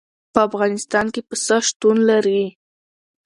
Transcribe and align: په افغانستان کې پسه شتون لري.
په 0.33 0.39
افغانستان 0.47 1.05
کې 1.13 1.21
پسه 1.27 1.57
شتون 1.67 1.97
لري. 2.09 2.43